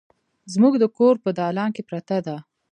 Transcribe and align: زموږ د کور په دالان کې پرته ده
زموږ 0.53 0.73
د 0.79 0.85
کور 0.97 1.15
په 1.23 1.29
دالان 1.39 1.69
کې 1.75 1.81
پرته 1.89 2.17
ده 2.25 2.37